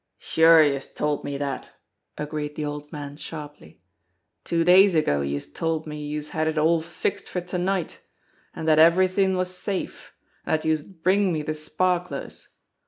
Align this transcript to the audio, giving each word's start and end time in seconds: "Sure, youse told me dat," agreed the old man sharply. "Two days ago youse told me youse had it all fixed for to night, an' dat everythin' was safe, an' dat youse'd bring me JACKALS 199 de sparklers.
"Sure, 0.17 0.63
youse 0.63 0.91
told 0.91 1.23
me 1.23 1.37
dat," 1.37 1.73
agreed 2.17 2.55
the 2.55 2.65
old 2.65 2.91
man 2.91 3.15
sharply. 3.17 3.83
"Two 4.43 4.63
days 4.63 4.95
ago 4.95 5.21
youse 5.21 5.45
told 5.47 5.85
me 5.85 6.03
youse 6.07 6.29
had 6.29 6.47
it 6.47 6.57
all 6.57 6.81
fixed 6.81 7.29
for 7.29 7.39
to 7.39 7.59
night, 7.59 7.99
an' 8.55 8.65
dat 8.65 8.79
everythin' 8.79 9.37
was 9.37 9.55
safe, 9.55 10.11
an' 10.43 10.57
dat 10.57 10.65
youse'd 10.65 11.03
bring 11.03 11.31
me 11.31 11.41
JACKALS 11.41 11.45
199 11.45 11.45
de 11.45 11.53
sparklers. 12.33 12.49